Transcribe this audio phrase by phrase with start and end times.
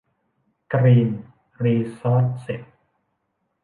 [0.73, 1.09] กรีน
[1.63, 2.63] รีซอร์สเซส